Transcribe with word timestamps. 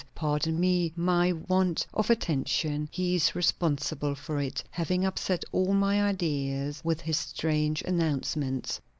Pardon 0.15 0.59
me 0.59 0.91
my 0.95 1.31
want 1.31 1.85
of 1.93 2.09
attention; 2.09 2.89
he 2.91 3.13
is 3.13 3.35
responsible 3.35 4.15
for 4.15 4.39
it, 4.41 4.63
having 4.71 5.05
upset 5.05 5.45
all 5.51 5.75
my 5.75 6.01
ideas 6.01 6.81
with 6.83 7.01
his 7.01 7.19
strange 7.19 7.83
announcements. 7.83 8.81